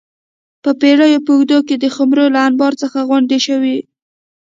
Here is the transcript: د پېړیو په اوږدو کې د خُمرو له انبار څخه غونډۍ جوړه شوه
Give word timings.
د 0.63 0.65
پېړیو 0.79 1.23
په 1.25 1.31
اوږدو 1.35 1.57
کې 1.67 1.75
د 1.79 1.85
خُمرو 1.95 2.25
له 2.35 2.39
انبار 2.47 2.73
څخه 2.81 2.97
غونډۍ 3.09 3.37
جوړه 3.45 3.45
شوه 3.45 3.75